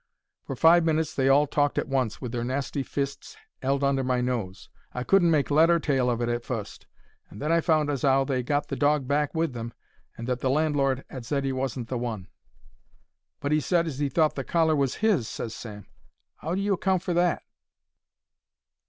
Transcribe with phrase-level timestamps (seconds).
[0.41, 4.19] For five minutes they all talked at once, with their nasty fists 'eld under my
[4.19, 4.67] nose.
[4.95, 6.87] I couldn't make lead or tail of it at fust,
[7.29, 9.73] and then I found as 'ow they 'ad got the dog back with them,
[10.17, 12.29] and that the landlord 'ad said 'e wasn't the one.
[13.41, 15.85] "But 'e said as he thought the collar was his," ses Sam.
[16.41, 17.43] "'Ow do you account for that?"